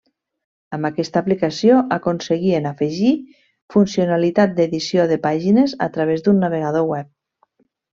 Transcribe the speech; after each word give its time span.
Amb 0.77 0.87
aquesta 0.87 1.21
aplicació 1.25 1.75
aconseguien 1.97 2.67
afegir 2.71 3.13
funcionalitat 3.77 4.59
d'edició 4.59 5.09
de 5.15 5.23
pàgines 5.31 5.81
a 5.91 5.93
través 5.99 6.29
d'un 6.29 6.47
navegador 6.49 6.93
web. 6.95 7.15